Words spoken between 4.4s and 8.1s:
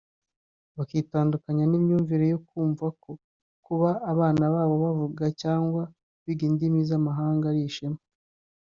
babo bavuga cyangwa biga indimi z’amahanga ari ishema